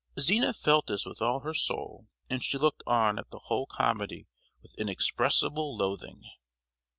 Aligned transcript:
Zina 0.19 0.51
felt 0.51 0.87
this 0.87 1.05
with 1.05 1.21
all 1.21 1.41
her 1.41 1.53
soul, 1.53 2.07
and 2.27 2.43
she 2.43 2.57
looked 2.57 2.81
on 2.87 3.19
at 3.19 3.29
the 3.29 3.37
whole 3.37 3.67
comedy 3.67 4.25
with 4.63 4.73
inexpressible 4.75 5.77
loathing. 5.77 6.23